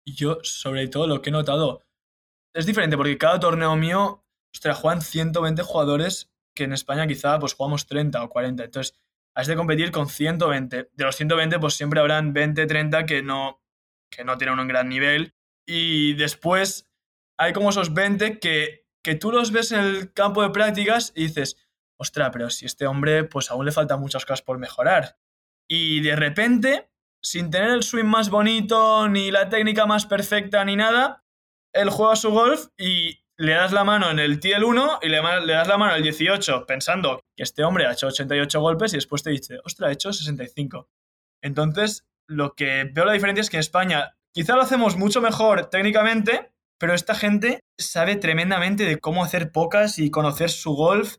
[0.08, 1.84] Yo, sobre todo, lo que he notado
[2.56, 7.54] es diferente porque cada torneo mío, ostras, juegan 120 jugadores que en España quizá pues
[7.54, 8.64] jugamos 30 o 40.
[8.64, 8.98] Entonces,
[9.40, 10.90] has de competir con 120.
[10.92, 13.62] De los 120, pues siempre habrán 20, 30 que no,
[14.12, 15.34] que no tienen un gran nivel.
[15.66, 16.90] Y después
[17.38, 21.28] hay como esos 20 que, que tú los ves en el campo de prácticas y
[21.28, 21.56] dices,
[21.98, 25.18] ostras, pero si este hombre pues aún le faltan muchas cosas por mejorar.
[25.70, 30.76] Y de repente, sin tener el swing más bonito, ni la técnica más perfecta, ni
[30.76, 31.24] nada,
[31.74, 35.22] él juega su golf y le das la mano en el TL 1 y le,
[35.22, 39.24] das la mano al 18, pensando que este hombre ha hecho 88 golpes y después
[39.24, 40.90] te dice, ostras, ha hecho 65.
[41.42, 45.70] Entonces, lo que veo la diferencia es que en España quizá lo hacemos mucho mejor
[45.70, 51.18] técnicamente, pero esta gente sabe tremendamente de cómo hacer pocas y conocer su golf.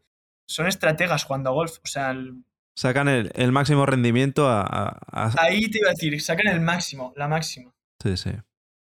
[0.49, 1.79] Son estrategas jugando a golf.
[1.85, 2.45] O sea, el-
[2.77, 6.61] Sacan el, el máximo rendimiento a, a- a- ahí te iba a decir, sacan el
[6.61, 7.75] máximo, la máxima.
[8.03, 8.31] Sí, sí.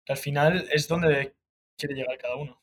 [0.05, 1.35] Que al final es donde
[1.77, 2.59] quiere llegar cada uno.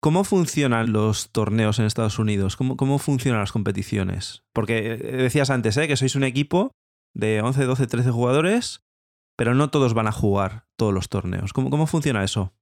[0.00, 2.56] ¿Cómo funcionan los torneos en Estados Unidos?
[2.56, 4.44] ¿Cómo, cómo funcionan las competiciones?
[4.52, 5.88] Porque eh, decías antes ¿eh?
[5.88, 6.70] que sois un equipo
[7.14, 8.84] de 11, 12, 13 jugadores,
[9.36, 11.52] pero no todos van a jugar todos los torneos.
[11.52, 12.54] ¿Cómo, cómo funciona eso?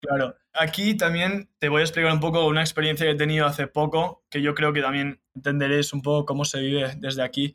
[0.00, 3.66] Claro, aquí también te voy a explicar un poco una experiencia que he tenido hace
[3.66, 7.54] poco, que yo creo que también entenderéis un poco cómo se vive desde aquí.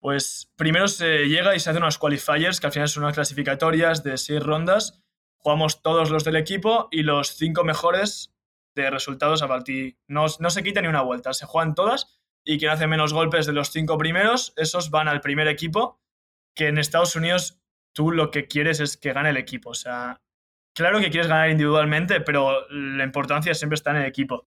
[0.00, 4.02] Pues primero se llega y se hacen unos qualifiers, que al final son unas clasificatorias
[4.02, 5.02] de seis rondas.
[5.36, 8.34] Jugamos todos los del equipo y los cinco mejores
[8.82, 9.98] de resultados a partir.
[10.06, 13.46] No, no se quita ni una vuelta, se juegan todas y quien hace menos golpes
[13.46, 16.00] de los cinco primeros, esos van al primer equipo,
[16.54, 17.60] que en Estados Unidos
[17.92, 19.70] tú lo que quieres es que gane el equipo.
[19.70, 20.22] O sea,
[20.74, 24.48] claro que quieres ganar individualmente, pero la importancia siempre está en el equipo.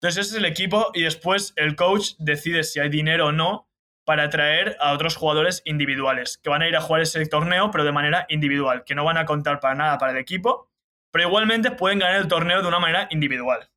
[0.00, 3.68] Entonces ese es el equipo y después el coach decide si hay dinero o no
[4.06, 7.84] para atraer a otros jugadores individuales, que van a ir a jugar ese torneo, pero
[7.84, 10.70] de manera individual, que no van a contar para nada para el equipo,
[11.16, 13.70] pero igualmente pueden ganar el torneo de una manera individual.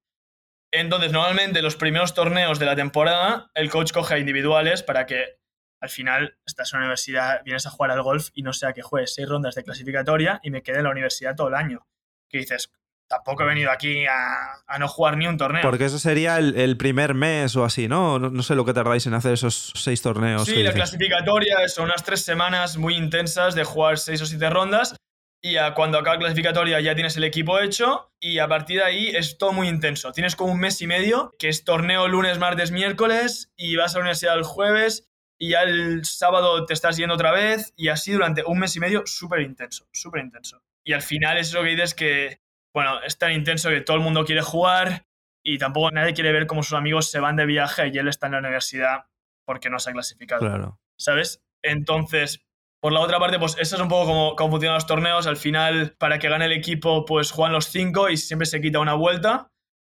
[0.74, 5.40] Entonces, normalmente los primeros torneos de la temporada, el coach coge a individuales para que
[5.80, 8.82] al final estás en una universidad, vienes a jugar al golf y no sea que
[8.82, 11.88] juegues seis rondas de clasificatoria y me quede en la universidad todo el año.
[12.28, 12.74] Que dices,
[13.08, 15.62] tampoco he venido aquí a, no jugar ni un torneo.
[15.62, 18.20] Porque eso sería el, primer mes o así, ¿no?
[18.20, 18.44] ¿no?
[18.44, 20.44] sé lo que tardáis en hacer esos seis torneos.
[20.44, 24.94] Sí, la clasificatoria son unas tres semanas muy intensas de jugar seis o siete rondas.
[25.42, 28.86] Y a cuando acaba la clasificatoria ya tienes el equipo hecho y a partir de
[28.86, 30.12] ahí es todo muy intenso.
[30.12, 34.00] Tienes como un mes y medio que es torneo lunes, martes, miércoles y vas a
[34.00, 38.12] la universidad el jueves y ya el sábado te estás yendo otra vez y así
[38.12, 40.62] durante un mes y medio súper intenso, súper intenso.
[40.84, 42.42] Y al final es lo que dices que
[42.74, 45.06] bueno, es tan intenso que todo el mundo quiere jugar
[45.44, 48.28] y tampoco nadie quiere ver cómo sus amigos se van de viaje y él está
[48.28, 49.06] en la universidad
[49.46, 50.42] porque no se ha clasificado.
[50.42, 50.80] Claro.
[50.98, 51.42] ¿Sabes?
[51.64, 52.46] Entonces,
[52.82, 55.28] por la otra parte, pues eso es un poco como, cómo funcionan los torneos.
[55.28, 58.80] Al final, para que gane el equipo, pues juegan los cinco y siempre se quita
[58.80, 59.52] una vuelta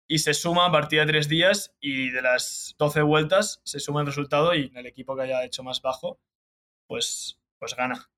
[0.08, 4.02] y se suma a partir de tres días y de las 12 vueltas se suma
[4.02, 6.20] el resultado y el equipo que haya hecho más bajo,
[6.88, 8.12] pues, pues gana.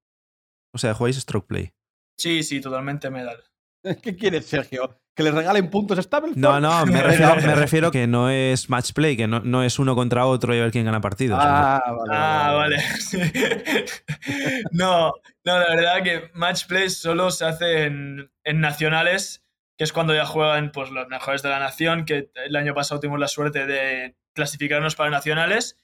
[0.73, 1.73] O sea, jugáis stroke play.
[2.17, 3.43] Sí, sí, totalmente medal.
[4.01, 4.99] ¿Qué quieres, Sergio?
[5.15, 6.35] ¿Que les regalen puntos estables?
[6.35, 9.79] No, no, me refiero, me refiero que no es match play, que no, no, es
[9.79, 11.39] uno contra otro y a ver quién gana partidos.
[11.41, 12.11] Ah, vale.
[12.11, 12.77] Ah, vale.
[14.71, 15.13] no,
[15.45, 19.45] no, la verdad que match play solo se hace en, en, nacionales,
[19.77, 22.99] que es cuando ya juegan pues, los mejores de la nación, que el año pasado
[22.99, 25.79] tuvimos la suerte de clasificarnos para nacionales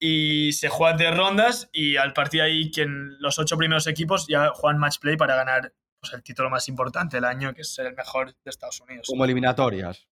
[0.00, 4.26] y se juegan tres rondas y al partir de ahí quien, los ocho primeros equipos
[4.26, 7.72] ya juegan match play para ganar pues, el título más importante del año, que es
[7.72, 9.06] ser el mejor de Estados Unidos.
[9.08, 10.08] Como eliminatorias.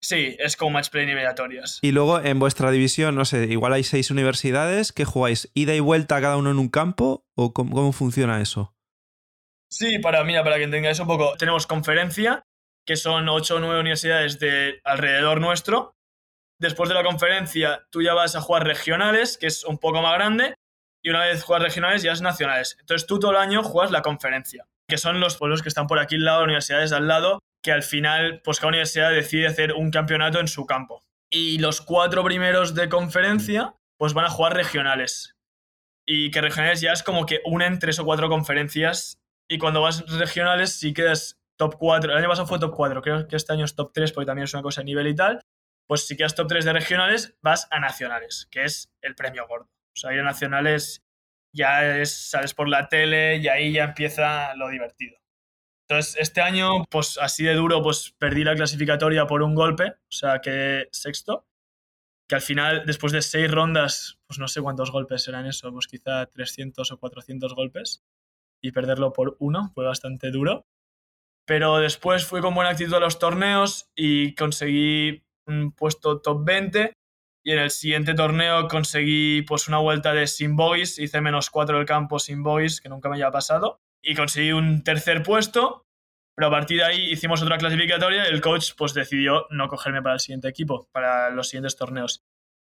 [0.00, 1.78] Sí, es como match play eliminatorias.
[1.80, 5.50] Y luego en vuestra división, no sé, igual hay seis universidades, ¿qué jugáis?
[5.54, 7.24] ¿Ida y vuelta cada uno en un campo?
[7.36, 8.74] ¿O cómo, funciona eso?
[9.70, 12.42] Sí, para, mira, para que entendáis un poco, tenemos conferencia,
[12.84, 15.94] que son ocho o nueve universidades de alrededor nuestro.
[16.58, 20.14] Después de la conferencia, tú ya vas a jugar regionales, que es un poco más
[20.14, 20.54] grande,
[21.00, 22.76] y una vez juegas regionales ya es nacionales.
[22.80, 25.98] Entonces tú todo el año juegas la conferencia que son los pueblos que están por
[25.98, 29.90] aquí al lado, universidades al lado, que al final, pues cada universidad decide hacer un
[29.90, 31.02] campeonato en su campo.
[31.30, 35.34] Y los cuatro primeros de conferencia, pues van a jugar regionales.
[36.06, 39.16] Y que regionales ya es como que unen tres o cuatro conferencias.
[39.48, 42.12] Y cuando vas regionales, sí quedas top 4.
[42.12, 44.44] El año pasado fue top 4, creo que este año es top 3 porque también
[44.44, 45.40] es una cosa a nivel y tal.
[45.88, 49.70] Pues si quedas top 3 de regionales, vas a nacionales, que es el premio gordo.
[49.96, 51.02] O sea, ir a nacionales
[51.52, 55.16] ya sales por la tele y ahí ya empieza lo divertido.
[55.88, 60.12] Entonces, este año, pues así de duro, pues perdí la clasificatoria por un golpe, o
[60.12, 61.46] sea que sexto,
[62.28, 65.86] que al final, después de seis rondas, pues no sé cuántos golpes eran eso, pues
[65.86, 68.04] quizá 300 o 400 golpes,
[68.62, 70.64] y perderlo por uno fue bastante duro.
[71.46, 76.92] Pero después fui con buena actitud a los torneos y conseguí un puesto top 20
[77.44, 81.76] y en el siguiente torneo conseguí pues una vuelta de sin boys, hice menos cuatro
[81.76, 85.86] del campo sin boys, que nunca me había pasado, y conseguí un tercer puesto,
[86.34, 90.02] pero a partir de ahí hicimos otra clasificatoria y el coach pues decidió no cogerme
[90.02, 92.24] para el siguiente equipo, para los siguientes torneos.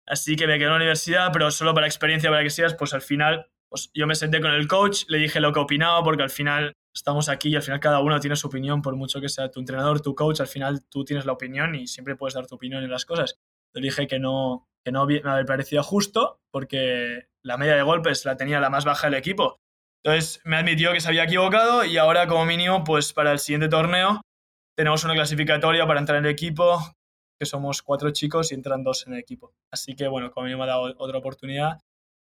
[0.07, 2.95] Así que me quedé en la universidad, pero solo para experiencia, para que seas, pues
[2.95, 6.25] al final pues yo me senté con el coach, le dije lo que opinaba, porque
[6.25, 9.29] al final estamos aquí y al final cada uno tiene su opinión, por mucho que
[9.29, 12.49] sea tu entrenador, tu coach, al final tú tienes la opinión y siempre puedes dar
[12.49, 13.39] tu opinión en las cosas.
[13.75, 18.25] Le dije que no, que no me había parecido justo porque la media de golpes
[18.25, 19.61] la tenía la más baja del equipo.
[20.05, 23.69] Entonces me admitió que se había equivocado y ahora como mínimo, pues para el siguiente
[23.69, 24.23] torneo
[24.77, 26.81] tenemos una clasificatoria para entrar en el equipo,
[27.39, 29.53] que somos cuatro chicos y entran dos en el equipo.
[29.71, 31.81] Así que bueno, como mínimo me ha dado otra oportunidad.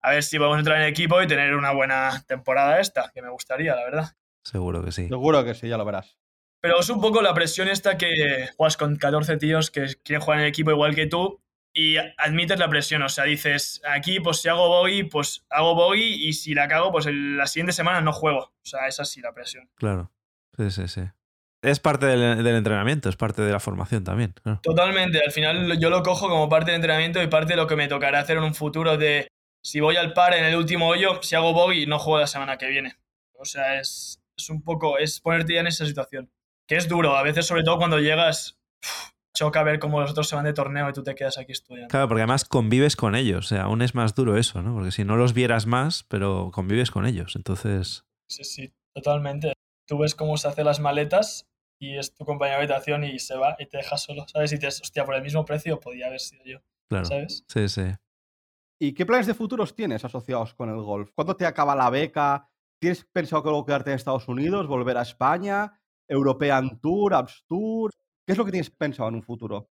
[0.04, 3.10] A ver si vamos a entrar en el equipo y tener una buena temporada esta,
[3.14, 4.14] que me gustaría, la verdad.
[4.46, 5.08] Seguro que sí.
[5.08, 6.18] Seguro que sí, ya lo verás.
[6.64, 10.40] Pero es un poco la presión esta que juegas con 14 tíos que quieren jugar
[10.40, 11.42] en el equipo igual que tú
[11.74, 13.02] y admites la presión.
[13.02, 16.94] O sea, dices, aquí pues si hago bogey, pues hago bogey y si la cago,
[16.94, 18.40] pues la siguiente semana no juego.
[18.40, 19.70] O sea, es así la presión.
[19.76, 20.14] Claro.
[20.56, 21.02] Sí, sí, sí.
[21.62, 24.32] Es parte del, del entrenamiento, es parte de la formación también.
[24.42, 24.62] claro.
[24.64, 25.20] Totalmente.
[25.22, 27.90] Al final yo lo cojo como parte del entrenamiento y parte de lo que me
[27.90, 29.28] tocará hacer en un futuro de
[29.62, 32.58] si voy al par en el último hoyo, si hago bogey, no juego la semana
[32.58, 32.96] que viene.
[33.34, 36.32] O sea, es, es un poco, es ponerte ya en esa situación.
[36.68, 38.60] Que es duro, a veces sobre todo cuando llegas,
[39.36, 41.90] choca ver cómo los otros se van de torneo y tú te quedas aquí estudiando.
[41.90, 44.74] Claro, porque además convives con ellos, o sea, aún es más duro eso, ¿no?
[44.74, 48.06] Porque si no los vieras más, pero convives con ellos, entonces...
[48.30, 49.54] Sí, sí, totalmente.
[49.88, 51.50] Tú ves cómo se hacen las maletas
[51.80, 54.54] y es tu compañero de habitación y se va y te deja solo, ¿sabes?
[54.54, 57.06] Y te hostia, por el mismo precio podía haber sido yo, Claro.
[57.06, 57.44] ¿sabes?
[57.48, 57.84] Sí, sí.
[58.80, 61.12] ¿Y qué planes de futuros tienes asociados con el golf?
[61.14, 62.50] ¿Cuándo te acaba la beca?
[62.80, 65.80] ¿Tienes pensado que luego quedarte en Estados Unidos, volver a España?
[66.08, 67.92] ¿European Tour, Abs Tour?
[68.26, 69.70] ¿Qué es lo que tienes pensado en un futuro?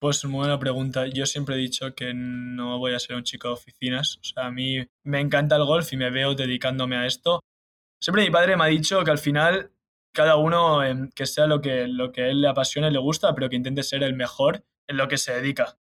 [0.00, 1.06] Pues muy buena pregunta.
[1.06, 4.16] Yo siempre he dicho que no voy a ser un chico de oficinas.
[4.18, 7.40] O sea, a mí me encanta el golf y me veo dedicándome a esto.
[8.00, 9.72] Siempre mi padre me ha dicho que al final
[10.14, 13.34] cada uno em, que sea lo que, lo que a él le apasiona le gusta,
[13.34, 15.78] pero que intente ser el mejor en lo que se dedica.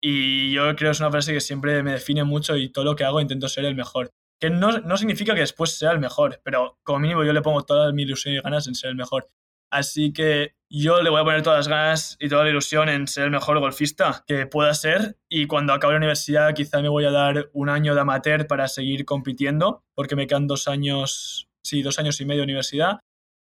[0.00, 2.96] Y yo creo que es una frase que siempre me define mucho y todo lo
[2.96, 4.10] que hago intento ser el mejor.
[4.42, 7.62] Que no, no significa que después sea el mejor, pero como mínimo yo le pongo
[7.62, 9.30] toda mi ilusión y ganas en ser el mejor.
[9.70, 13.06] Así que yo le voy a poner todas las ganas y toda la ilusión en
[13.06, 15.16] ser el mejor golfista que pueda ser.
[15.28, 18.66] Y cuando acabe la universidad, quizá me voy a dar un año de amateur para
[18.66, 22.98] seguir compitiendo, porque me quedan dos años, sí, dos años y medio de universidad.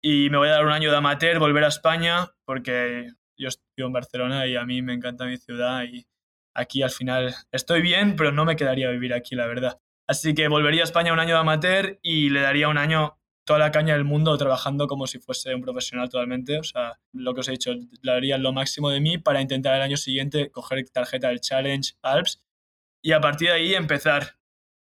[0.02, 3.64] Y me voy a dar un año de amateur, volver a España, porque yo estoy
[3.76, 5.84] en Barcelona y a mí me encanta mi ciudad.
[5.84, 6.04] Y
[6.52, 9.78] aquí al final estoy bien, pero no me quedaría vivir aquí, la verdad.
[10.10, 13.60] Así que volvería a España un año de amateur y le daría un año toda
[13.60, 16.58] la caña del mundo trabajando como si fuese un profesional totalmente.
[16.58, 19.76] O sea, lo que os he dicho, le daría lo máximo de mí para intentar
[19.76, 22.42] el año siguiente coger tarjeta del Challenge Alps
[23.00, 24.34] y a partir de ahí empezar.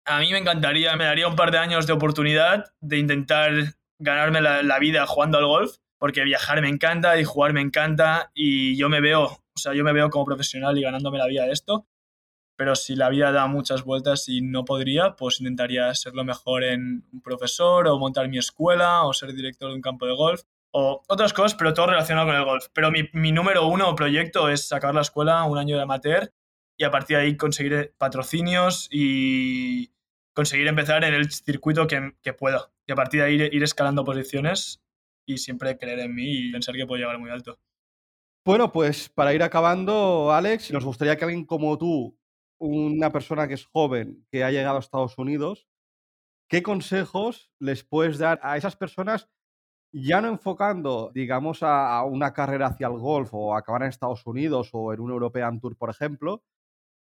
[0.05, 3.53] A mí me encantaría, me daría un par de años de oportunidad de intentar
[4.01, 8.33] ganarme la, la vida jugando al golf, porque viajar me encanta y jugar me encanta
[8.35, 11.45] y yo me veo, o sea, yo me veo como profesional y ganándome la vida
[11.47, 11.87] de esto
[12.57, 16.65] pero si la vida da muchas vueltas y no podría, pues intentaría ser lo mejor
[16.65, 20.43] en un profesor o montar mi escuela o ser director de un campo de golf
[20.71, 22.67] o otras cosas, pero todo relacionado con el golf.
[22.73, 26.33] Pero mi, mi número uno proyecto es sacar la escuela un año de amateur
[26.77, 29.93] y a partir de ahí conseguir patrocinios y
[30.33, 32.73] conseguir empezar en el circuito que, que pueda.
[32.87, 34.81] Y a partir de ahí ir, ir escalando posiciones
[35.27, 37.59] y siempre creer en mí y pensar que puedo llegar muy alto.
[38.45, 42.19] Bueno, pues para ir acabando, Alex, nos gustaría que alguien como tú
[42.65, 45.69] una persona que es joven, que ha llegado a Estados Unidos,
[46.49, 49.29] ¿qué consejos les puedes dar a esas personas,
[49.93, 54.71] ya no enfocando, digamos, a, una carrera hacia el golf o acabar en Estados Unidos
[54.73, 56.43] o en un European Tour, por ejemplo,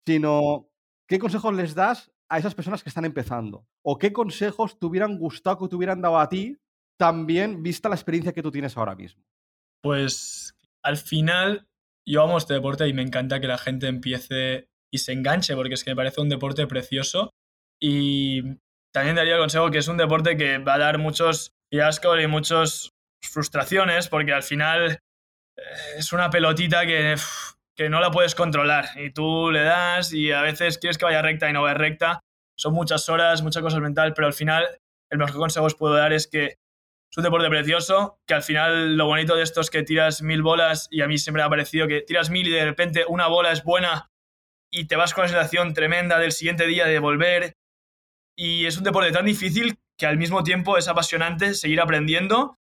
[0.07, 0.69] sino
[1.07, 3.67] qué consejos les das a esas personas que están empezando?
[3.83, 6.57] ¿O qué consejos te hubieran gustado que te hubieran dado a ti,
[6.99, 9.25] también vista la experiencia que tú tienes ahora mismo?
[9.83, 11.69] Pues al final
[12.07, 15.75] yo amo este deporte y me encanta que la gente empiece y se enganche, porque
[15.75, 17.31] es que me parece un deporte precioso.
[17.81, 18.43] Y
[18.93, 22.27] también daría el consejo que es un deporte que va a dar muchos fiascos y
[22.27, 24.99] muchas frustraciones, porque al final
[25.97, 27.17] es una pelotita que,
[27.77, 28.87] que no la puedes controlar.
[28.97, 32.21] Y tú le das y a veces quieres que vaya recta y no vaya recta.
[32.57, 34.67] Son muchas horas, muchas cosas mental, pero al final
[35.11, 36.57] el mejor consejo que os puedo dar es que
[37.11, 40.43] es un deporte precioso, que al final lo bonito de esto es que tiras mil
[40.43, 43.29] bolas y a mí siempre me ha parecido que tiras mil y de repente una
[43.29, 44.11] bola es buena
[44.71, 47.55] y te vas con la sensación tremenda del siguiente día de volver.
[48.37, 52.57] Y es un deporte tan difícil que al mismo tiempo es apasionante seguir aprendiendo,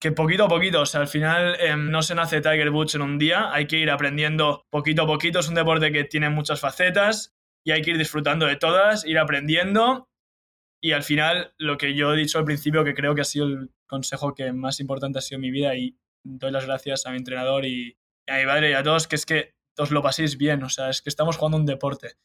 [0.00, 3.02] que poquito a poquito, o sea, al final eh, no se nace Tiger Woods en
[3.02, 6.60] un día, hay que ir aprendiendo poquito a poquito, es un deporte que tiene muchas
[6.60, 7.32] facetas
[7.64, 10.08] y hay que ir disfrutando de todas, ir aprendiendo
[10.82, 13.46] y al final lo que yo he dicho al principio, que creo que ha sido
[13.46, 17.10] el consejo que más importante ha sido en mi vida y doy las gracias a
[17.10, 17.96] mi entrenador y
[18.26, 20.90] a mi padre y a todos, que es que os lo paséis bien, o sea,
[20.90, 22.16] es que estamos jugando un deporte.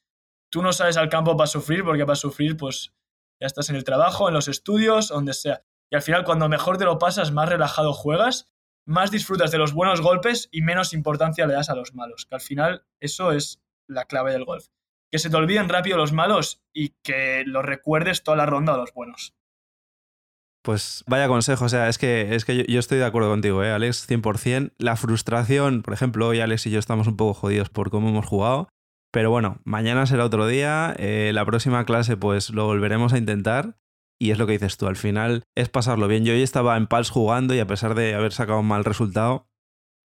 [0.50, 2.94] Tú no sales al campo para sufrir, porque para sufrir, pues
[3.40, 5.64] ya estás en el trabajo, en los estudios, donde sea.
[5.92, 8.50] Y al final, cuando mejor te lo pasas, más relajado juegas,
[8.86, 12.26] más disfrutas de los buenos golpes y menos importancia le das a los malos.
[12.26, 14.68] Que al final, eso es la clave del golf.
[15.12, 18.78] Que se te olviden rápido los malos y que los recuerdes toda la ronda a
[18.78, 19.36] los buenos.
[20.68, 23.72] Pues vaya consejo, o sea, es que, es que yo, estoy de acuerdo contigo, ¿eh,
[23.72, 24.74] Alex, 100%.
[24.80, 28.26] La frustración, por ejemplo, hoy Alex y yo estamos un poco jodidos por cómo hemos
[28.26, 28.68] jugado,
[29.14, 33.78] pero bueno, mañana será otro día, eh, la próxima clase pues lo volveremos a intentar
[34.20, 36.26] Y es lo que dices tú, al final es pasarlo bien.
[36.26, 39.48] Yo hoy estaba en Pals jugando y a pesar de haber sacado un mal resultado,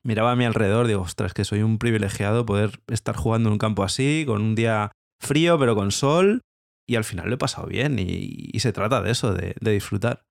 [0.05, 3.59] miraba a mi alrededor digo, ostras, que soy un privilegiado poder estar jugando en un
[3.59, 6.43] campo así, con un día frío pero con sol.
[6.87, 10.25] Y al final lo he pasado bien y, se trata de eso, de, disfrutar.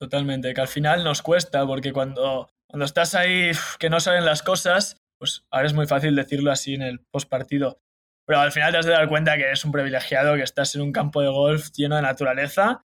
[0.00, 4.42] Totalmente, que al final nos cuesta porque cuando, cuando estás ahí que no salen las
[4.42, 7.80] cosas, pues ahora es muy fácil decirlo así en el post partido.
[8.26, 10.82] Pero al final te has de dar cuenta que eres un privilegiado, que estás en
[10.82, 12.84] un campo de golf lleno de naturaleza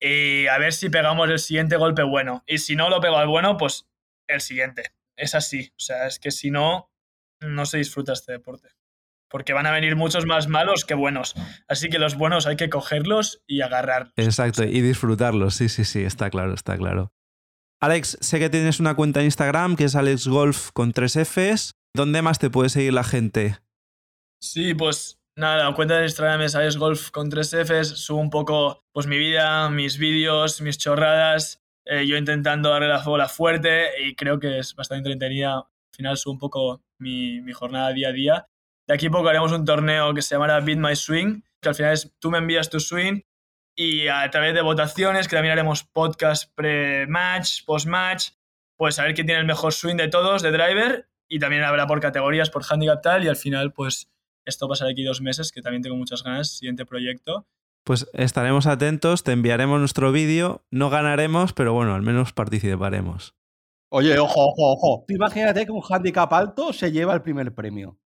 [0.00, 2.42] y a ver si pegamos el siguiente golpe bueno.
[2.46, 3.86] Y si no lo pego al bueno, pues
[4.28, 4.92] el siguiente.
[5.16, 5.72] Es así.
[5.76, 6.90] O sea, es que si no,
[7.40, 8.70] no se disfruta este deporte.
[9.28, 11.34] Porque van a venir muchos más malos que buenos.
[11.68, 14.12] Así que los buenos hay que cogerlos y agarrarlos.
[14.16, 15.54] Exacto, y disfrutarlos.
[15.54, 17.12] Sí, sí, sí, está claro, está claro.
[17.80, 21.72] Alex, sé que tienes una cuenta en Instagram que es AlexGolf con tres Fs.
[21.94, 23.58] ¿Dónde más te puede seguir la gente?
[24.40, 28.82] Sí, pues Nada, la cuenta de Instagram es Golf con tres Fs, subo un poco
[28.92, 34.16] pues mi vida, mis vídeos, mis chorradas, eh, yo intentando darle la bola fuerte y
[34.16, 35.58] creo que es bastante entretenida.
[35.58, 38.48] Al final subo un poco mi, mi jornada día a día.
[38.88, 41.74] De aquí a poco haremos un torneo que se llamará Beat My Swing, que al
[41.74, 43.20] final es tú me envías tu swing
[43.76, 48.30] y a través de votaciones, que también haremos podcast pre-match, post-match,
[48.76, 51.86] pues a ver quién tiene el mejor swing de todos, de driver, y también habrá
[51.86, 54.10] por categorías, por handicap tal, y al final pues
[54.46, 56.56] esto pasará aquí dos meses, que también tengo muchas ganas.
[56.56, 57.46] Siguiente proyecto.
[57.84, 60.64] Pues estaremos atentos, te enviaremos nuestro vídeo.
[60.70, 63.34] No ganaremos, pero bueno, al menos participaremos.
[63.90, 65.04] Oye, ojo, ojo, ojo.
[65.08, 67.98] imagínate que un handicap alto se lleva el primer premio.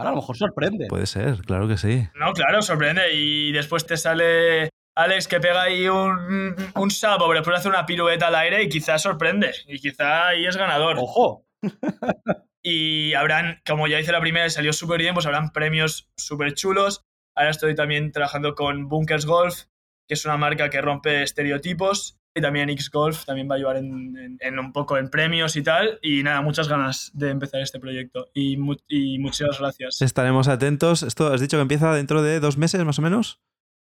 [0.00, 0.86] Claro, a lo mejor sorprende.
[0.88, 2.08] Puede ser, claro que sí.
[2.14, 3.12] No, claro, sorprende.
[3.12, 7.86] Y después te sale Alex que pega ahí un, un salvo, pero después hace una
[7.86, 9.52] pirueta al aire y quizás sorprende.
[9.66, 10.96] Y quizá ahí es ganador.
[10.98, 11.46] Ojo.
[12.62, 16.54] y habrán, como ya hice la primera y salió súper bien, pues habrán premios súper
[16.54, 17.04] chulos.
[17.36, 19.64] Ahora estoy también trabajando con Bunkers Golf,
[20.06, 22.19] que es una marca que rompe estereotipos.
[22.34, 25.98] Y también X Golf también va a ayudar en, un poco en premios y tal.
[26.02, 28.28] Y nada, muchas ganas de empezar este proyecto.
[28.34, 28.56] Y,
[28.88, 30.00] y muchas gracias.
[30.00, 31.02] Estaremos atentos.
[31.02, 33.40] Esto has dicho que empieza dentro de dos meses más o menos.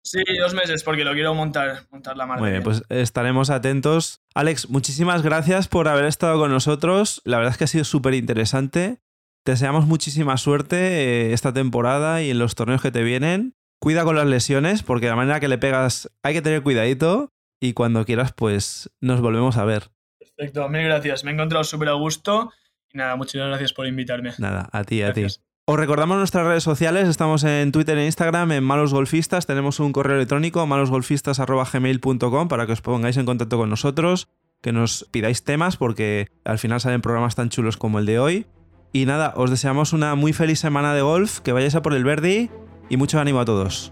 [0.04, 2.42] Sí, dos meses, porque lo quiero montar, montar la marca.
[2.42, 4.20] Muy bien, pues estaremos atentos.
[4.34, 7.22] Alex, muchísimas gracias por haber estado con nosotros.
[7.24, 9.00] La verdad es que ha sido súper interesante.
[9.44, 13.54] Te deseamos muchísima suerte eh, esta temporada y en los torneos que te vienen.
[13.80, 17.30] Cuida con las lesiones, porque de la manera que le pegas hay que tener cuidadito.
[17.60, 19.90] Y cuando quieras, pues nos volvemos a ver.
[20.18, 21.24] Perfecto, mil gracias.
[21.24, 22.52] Me he encontrado súper a gusto.
[22.92, 24.32] Y nada, muchas gracias por invitarme.
[24.38, 25.26] Nada, a ti, a ti.
[25.66, 29.92] Os recordamos nuestras redes sociales, estamos en Twitter e Instagram, en Malos Golfistas, tenemos un
[29.92, 34.28] correo electrónico, malosgolfistas.gmail.com para que os pongáis en contacto con nosotros,
[34.60, 38.46] que nos pidáis temas, porque al final salen programas tan chulos como el de hoy.
[38.92, 42.04] Y nada, os deseamos una muy feliz semana de golf, que vayáis a por el
[42.04, 42.50] Verdi
[42.90, 43.90] y mucho ánimo a todos.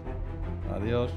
[0.75, 1.11] Adiós.